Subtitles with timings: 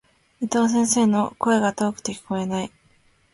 [0.39, 2.71] 伊藤先生の、声が遠くて聞こえない。